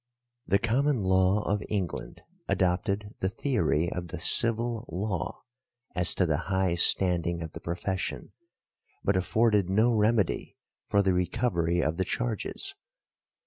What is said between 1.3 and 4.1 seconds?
of England adopted the theory of